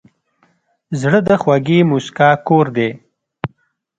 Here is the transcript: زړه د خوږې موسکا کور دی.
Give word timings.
زړه 1.01 1.19
د 1.27 1.29
خوږې 1.41 1.79
موسکا 1.91 2.29
کور 2.47 2.65
دی. 2.77 2.89